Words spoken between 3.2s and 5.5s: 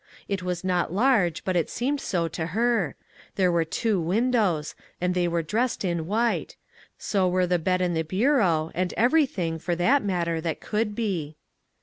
there were two win dows, and they were